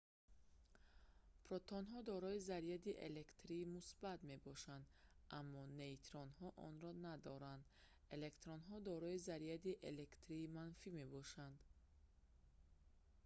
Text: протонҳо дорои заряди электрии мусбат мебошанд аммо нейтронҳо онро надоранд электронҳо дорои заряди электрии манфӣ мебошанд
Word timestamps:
протонҳо 1.47 1.99
дорои 2.11 2.43
заряди 2.51 2.93
электрии 3.09 3.69
мусбат 3.75 4.19
мебошанд 4.31 4.85
аммо 5.39 5.61
нейтронҳо 5.81 6.47
онро 6.67 6.91
надоранд 7.07 7.63
электронҳо 8.17 8.75
дорои 8.89 9.17
заряди 9.29 9.73
электрии 9.91 10.51
манфӣ 10.57 10.89
мебошанд 10.99 11.57